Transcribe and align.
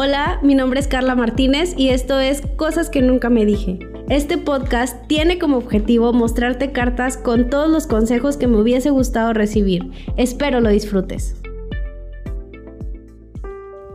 Hola, 0.00 0.38
mi 0.44 0.54
nombre 0.54 0.78
es 0.78 0.86
Carla 0.86 1.16
Martínez 1.16 1.74
y 1.76 1.88
esto 1.88 2.20
es 2.20 2.40
Cosas 2.54 2.88
que 2.88 3.02
nunca 3.02 3.30
me 3.30 3.44
dije. 3.44 3.80
Este 4.08 4.38
podcast 4.38 4.96
tiene 5.08 5.40
como 5.40 5.56
objetivo 5.56 6.12
mostrarte 6.12 6.70
cartas 6.70 7.16
con 7.16 7.50
todos 7.50 7.68
los 7.68 7.88
consejos 7.88 8.36
que 8.36 8.46
me 8.46 8.60
hubiese 8.60 8.90
gustado 8.90 9.32
recibir. 9.32 9.90
Espero 10.16 10.60
lo 10.60 10.68
disfrutes. 10.68 11.34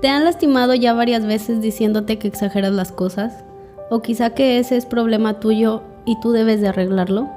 ¿Te 0.01 0.09
han 0.09 0.25
lastimado 0.25 0.73
ya 0.73 0.91
varias 0.93 1.25
veces 1.25 1.61
diciéndote 1.61 2.19
que 2.19 2.27
exageras 2.27 2.73
las 2.73 2.91
cosas? 2.91 3.45
¿O 3.89 4.01
quizá 4.01 4.31
que 4.31 4.59
ese 4.59 4.75
es 4.75 4.85
problema 4.85 5.39
tuyo 5.39 5.83
y 6.03 6.19
tú 6.19 6.33
debes 6.33 6.59
de 6.59 6.67
arreglarlo? 6.67 7.29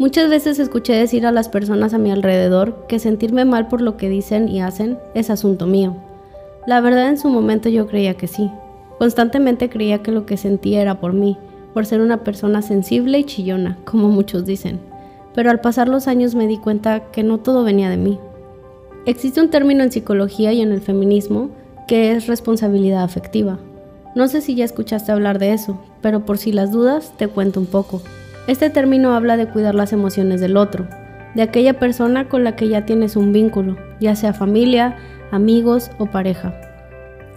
Muchas 0.00 0.28
veces 0.28 0.58
escuché 0.58 0.94
decir 0.94 1.24
a 1.24 1.30
las 1.30 1.48
personas 1.48 1.94
a 1.94 1.98
mi 1.98 2.10
alrededor 2.10 2.84
que 2.88 2.98
sentirme 2.98 3.44
mal 3.44 3.68
por 3.68 3.80
lo 3.80 3.96
que 3.96 4.08
dicen 4.08 4.48
y 4.48 4.60
hacen 4.60 4.98
es 5.14 5.30
asunto 5.30 5.68
mío 5.68 6.02
la 6.66 6.80
verdad 6.80 7.08
en 7.08 7.18
su 7.18 7.28
momento 7.28 7.68
yo 7.68 7.86
creía 7.86 8.14
que 8.14 8.26
sí. 8.26 8.50
Constantemente 8.98 9.68
creía 9.68 10.02
que 10.02 10.12
lo 10.12 10.26
que 10.26 10.36
sentía 10.36 10.80
era 10.80 11.00
por 11.00 11.12
mí, 11.12 11.36
por 11.74 11.86
ser 11.86 12.00
una 12.00 12.18
persona 12.18 12.62
sensible 12.62 13.18
y 13.18 13.24
chillona, 13.24 13.78
como 13.84 14.08
muchos 14.08 14.44
dicen. 14.44 14.80
Pero 15.34 15.50
al 15.50 15.60
pasar 15.60 15.88
los 15.88 16.06
años 16.06 16.34
me 16.34 16.46
di 16.46 16.58
cuenta 16.58 17.10
que 17.10 17.22
no 17.22 17.38
todo 17.38 17.64
venía 17.64 17.90
de 17.90 17.96
mí. 17.96 18.18
Existe 19.06 19.40
un 19.40 19.50
término 19.50 19.82
en 19.82 19.90
psicología 19.90 20.52
y 20.52 20.60
en 20.60 20.70
el 20.70 20.80
feminismo 20.80 21.50
que 21.88 22.12
es 22.12 22.28
responsabilidad 22.28 23.02
afectiva. 23.02 23.58
No 24.14 24.28
sé 24.28 24.40
si 24.40 24.54
ya 24.54 24.64
escuchaste 24.64 25.10
hablar 25.10 25.38
de 25.38 25.52
eso, 25.52 25.80
pero 26.00 26.24
por 26.24 26.38
si 26.38 26.52
las 26.52 26.70
dudas 26.70 27.12
te 27.16 27.26
cuento 27.26 27.58
un 27.58 27.66
poco. 27.66 28.02
Este 28.46 28.70
término 28.70 29.14
habla 29.14 29.36
de 29.36 29.48
cuidar 29.48 29.74
las 29.74 29.92
emociones 29.92 30.40
del 30.40 30.56
otro, 30.56 30.86
de 31.34 31.42
aquella 31.42 31.78
persona 31.78 32.28
con 32.28 32.44
la 32.44 32.54
que 32.54 32.68
ya 32.68 32.84
tienes 32.84 33.16
un 33.16 33.32
vínculo, 33.32 33.76
ya 34.00 34.14
sea 34.14 34.32
familia, 34.32 34.96
amigos 35.32 35.90
o 35.98 36.06
pareja. 36.06 36.54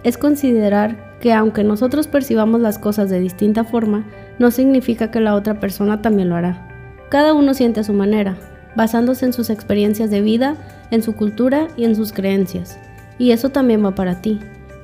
Es 0.04 0.16
considerar 0.16 1.18
que 1.20 1.32
aunque 1.32 1.64
nosotros 1.64 2.06
percibamos 2.06 2.60
las 2.60 2.78
cosas 2.78 3.10
de 3.10 3.18
distinta 3.18 3.64
forma, 3.64 4.06
no 4.38 4.52
significa 4.52 5.10
que 5.10 5.18
la 5.18 5.34
otra 5.34 5.58
persona 5.58 6.02
también 6.02 6.28
lo 6.28 6.36
hará. 6.36 6.68
Cada 7.08 7.32
uno 7.34 7.54
siente 7.54 7.80
a 7.80 7.84
su 7.84 7.92
manera, 7.92 8.36
basándose 8.76 9.24
en 9.24 9.32
sus 9.32 9.50
experiencias 9.50 10.10
de 10.10 10.20
vida, 10.20 10.56
en 10.90 11.02
su 11.02 11.16
cultura 11.16 11.68
y 11.76 11.84
en 11.84 11.96
sus 11.96 12.12
creencias. 12.12 12.78
Y 13.18 13.30
eso 13.32 13.48
también 13.48 13.84
va 13.84 13.94
para 13.94 14.20
ti. 14.20 14.38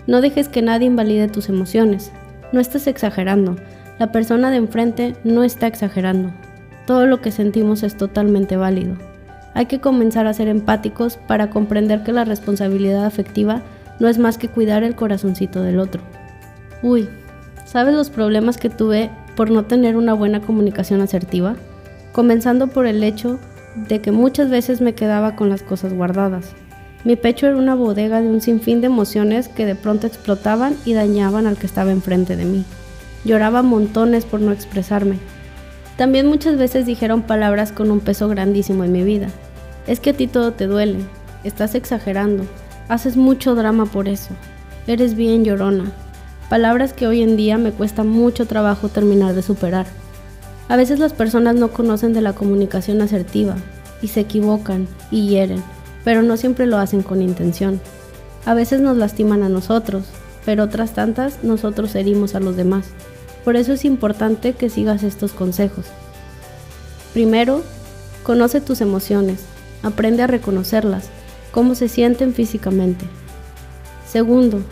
No 0.07 0.21
dejes 0.21 0.49
que 0.49 0.63
nadie 0.63 0.87
invalide 0.87 1.29
tus 1.29 1.49
emociones. 1.49 2.11
No 2.51 2.61
estés 2.61 2.87
exagerando. 2.87 3.57
La 3.99 4.11
persona 4.11 4.51
de 4.51 4.57
enfrente 4.57 5.15
no 5.23 5.45
está 5.45 5.67
exagerando. 5.67 6.33
Todo 6.87 7.07
lo 7.07 7.21
que 7.21 7.31
sentimos 7.31 7.83
es 7.83 7.97
totalmente 7.97 8.57
válido. 8.57 8.97
Hay 9.55 9.67
que 9.67 9.81
comenzar 9.81 10.27
a 10.27 10.35
ser 10.35 10.49
empáticos 10.49 11.17
para 11.17 11.51
comprender 11.51 12.03
que 12.03 12.13
la 12.13 12.25
responsabilidad 12.25 13.05
afectiva 13.05 13.63
no 13.99 14.09
es 14.09 14.19
más 14.19 14.39
que 14.39 14.49
cuidar 14.49 14.83
el 14.83 14.95
corazoncito 14.95 15.63
del 15.63 15.79
otro. 15.79 16.03
Uy, 16.83 17.09
¿sabes 17.65 17.95
los 17.95 18.11
problemas 18.11 18.57
que 18.57 18.71
tuve 18.71 19.11
por 19.37 19.51
no 19.51 19.65
tener 19.65 19.97
una 19.97 20.15
buena 20.15 20.41
comunicación 20.41 21.01
asertiva? 21.01 21.57
Comenzando 22.13 22.69
por 22.69 22.87
el 22.87 23.03
hecho 23.03 23.39
de 23.89 24.01
que 24.01 24.13
muchas 24.13 24.51
veces 24.51 24.81
me 24.81 24.95
quedaba 24.95 25.37
con 25.37 25.49
las 25.49 25.63
cosas 25.63 25.93
guardadas. 25.93 26.53
Mi 27.05 27.17
pecho 27.17 27.47
era 27.47 27.57
una 27.57 27.75
bodega 27.75 28.21
de 28.21 28.29
un 28.29 28.41
sinfín 28.41 28.81
de 28.81 28.87
emociones 28.87 29.49
que 29.49 29.67
de 29.67 29.75
pronto 29.75 30.07
explotaban 30.07 30.77
y 30.85 30.93
dañaban 30.95 31.47
al 31.47 31.57
que 31.57 31.67
estaba 31.67 31.91
enfrente 31.91 32.37
de 32.37 32.45
mí. 32.45 32.65
Lloraba 33.25 33.63
montones 33.63 34.25
por 34.25 34.41
no 34.41 34.53
expresarme, 34.53 35.19
también 35.97 36.27
muchas 36.27 36.57
veces 36.57 36.87
dijeron 36.87 37.23
palabras 37.23 37.73
con 37.73 37.91
un 37.91 38.01
peso 38.01 38.29
grandísimo 38.29 38.85
en 38.85 38.93
mi 38.93 39.03
vida. 39.05 39.29
Es 39.87 40.01
que 40.01 40.11
a 40.11 40.13
ti 40.15 40.27
todo 40.27 40.53
te 40.53 40.67
duele, 40.67 41.01
estás 41.45 41.75
exagerando, 41.75 42.45
haces 42.89 43.17
mucho 43.17 43.55
drama 43.55 43.87
por 43.87 44.09
eso, 44.09 44.31
eres 44.87 45.15
bien 45.15 45.45
llorona. 45.45 45.93
Palabras 46.49 46.93
que 46.93 47.07
hoy 47.07 47.23
en 47.23 47.37
día 47.37 47.59
me 47.59 47.73
cuesta 47.73 48.05
mucho 48.05 48.47
trabajo 48.47 48.89
terminar 48.89 49.35
de 49.35 49.43
superar. 49.43 49.87
A 50.69 50.77
veces 50.77 50.99
las 50.99 51.13
personas 51.13 51.55
no 51.57 51.69
conocen 51.69 52.13
de 52.13 52.21
la 52.21 52.33
comunicación 52.33 53.01
asertiva 53.01 53.57
y 54.01 54.09
se 54.09 54.21
equivocan 54.21 54.87
y 55.11 55.29
hieren, 55.29 55.63
pero 56.05 56.23
no 56.23 56.37
siempre 56.37 56.67
lo 56.67 56.79
hacen 56.79 57.03
con 57.03 57.23
intención. 57.23 57.81
A 58.45 58.55
veces 58.55 58.81
nos 58.81 58.97
lastiman 58.97 59.43
a 59.43 59.49
nosotros, 59.49 60.05
pero 60.45 60.65
otras 60.65 60.93
tantas 60.93 61.43
nosotros 61.43 61.95
herimos 61.95 62.35
a 62.35 62.41
los 62.41 62.57
demás. 62.57 62.87
Por 63.45 63.57
eso 63.57 63.73
es 63.73 63.85
importante 63.85 64.53
que 64.53 64.71
sigas 64.71 65.03
estos 65.03 65.33
consejos. 65.33 65.87
Primero, 67.13 67.63
conoce 68.23 68.61
tus 68.61 68.81
emociones, 68.81 69.45
aprende 69.83 70.23
a 70.23 70.27
reconocerlas, 70.29 71.09
cómo 71.51 71.75
se 71.75 71.89
sienten 71.89 72.35
físicamente. 72.35 73.05
Segundo, 74.07 74.63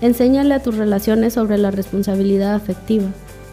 enséñale 0.00 0.54
a 0.54 0.62
tus 0.62 0.76
relaciones 0.76 1.34
sobre 1.34 1.58
la 1.58 1.70
responsabilidad 1.70 2.54
afectiva. 2.54 3.08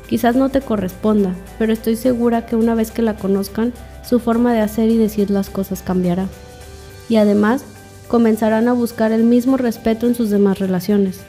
Quizás 0.07 0.35
no 0.35 0.49
te 0.49 0.61
corresponda, 0.61 1.33
pero 1.57 1.73
estoy 1.73 1.95
segura 1.95 2.45
que 2.45 2.55
una 2.55 2.75
vez 2.75 2.91
que 2.91 3.01
la 3.01 3.15
conozcan, 3.15 3.73
su 4.07 4.19
forma 4.19 4.53
de 4.53 4.59
hacer 4.59 4.89
y 4.89 4.97
decir 4.97 5.31
las 5.31 5.49
cosas 5.49 5.81
cambiará. 5.81 6.27
Y 7.09 7.15
además, 7.15 7.63
comenzarán 8.07 8.67
a 8.67 8.73
buscar 8.73 9.11
el 9.11 9.23
mismo 9.23 9.57
respeto 9.57 10.05
en 10.05 10.13
sus 10.13 10.29
demás 10.29 10.59
relaciones. 10.59 11.21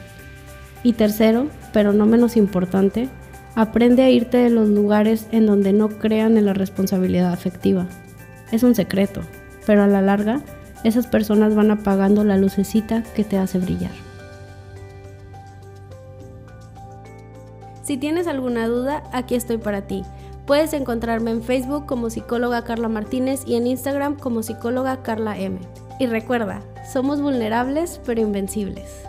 Y 0.83 0.93
tercero, 0.93 1.47
pero 1.73 1.91
no 1.93 2.05
menos 2.05 2.37
importante, 2.37 3.09
Aprende 3.57 4.03
a 4.03 4.11
irte 4.11 4.37
de 4.37 4.51
los 4.51 4.69
lugares 4.69 5.25
en 5.31 5.47
donde 5.47 5.73
no 5.73 5.89
crean 5.89 6.37
en 6.37 6.45
la 6.45 6.53
responsabilidad 6.53 7.33
afectiva. 7.33 7.87
Es 8.51 8.61
un 8.61 8.75
secreto, 8.75 9.21
pero 9.65 9.81
a 9.81 9.87
la 9.87 9.99
larga, 9.99 10.41
esas 10.83 11.07
personas 11.07 11.55
van 11.55 11.71
apagando 11.71 12.23
la 12.23 12.37
lucecita 12.37 13.01
que 13.15 13.23
te 13.23 13.35
hace 13.35 13.57
brillar. 13.57 13.89
Si 17.81 17.97
tienes 17.97 18.27
alguna 18.27 18.67
duda, 18.67 19.01
aquí 19.11 19.33
estoy 19.33 19.57
para 19.57 19.87
ti. 19.87 20.03
Puedes 20.45 20.73
encontrarme 20.73 21.31
en 21.31 21.41
Facebook 21.41 21.87
como 21.87 22.11
psicóloga 22.11 22.63
Carla 22.63 22.89
Martínez 22.89 23.41
y 23.47 23.55
en 23.55 23.65
Instagram 23.65 24.17
como 24.19 24.43
psicóloga 24.43 25.01
Carla 25.01 25.35
M. 25.35 25.57
Y 25.99 26.05
recuerda, 26.05 26.61
somos 26.93 27.21
vulnerables 27.21 27.99
pero 28.05 28.21
invencibles. 28.21 29.07